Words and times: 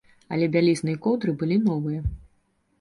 Але 0.37 0.47
бялізна 0.55 0.95
і 0.95 0.97
коўдры 1.05 1.37
былі 1.43 1.61
новыя. 1.69 2.05